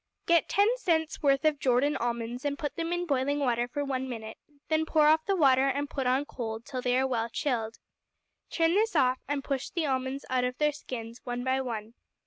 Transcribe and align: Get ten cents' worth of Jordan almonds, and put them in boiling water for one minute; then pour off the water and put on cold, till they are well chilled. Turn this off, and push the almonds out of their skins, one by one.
Get 0.25 0.49
ten 0.49 0.67
cents' 0.79 1.21
worth 1.21 1.45
of 1.45 1.59
Jordan 1.59 1.95
almonds, 1.95 2.43
and 2.43 2.57
put 2.57 2.75
them 2.75 2.91
in 2.91 3.05
boiling 3.05 3.37
water 3.37 3.67
for 3.67 3.85
one 3.85 4.09
minute; 4.09 4.37
then 4.67 4.83
pour 4.83 5.05
off 5.05 5.27
the 5.27 5.35
water 5.35 5.67
and 5.67 5.87
put 5.91 6.07
on 6.07 6.25
cold, 6.25 6.65
till 6.65 6.81
they 6.81 6.97
are 6.97 7.05
well 7.05 7.29
chilled. 7.29 7.77
Turn 8.49 8.71
this 8.73 8.95
off, 8.95 9.19
and 9.27 9.43
push 9.43 9.69
the 9.69 9.85
almonds 9.85 10.25
out 10.27 10.43
of 10.43 10.57
their 10.57 10.71
skins, 10.71 11.21
one 11.23 11.43
by 11.43 11.61
one. 11.61 11.93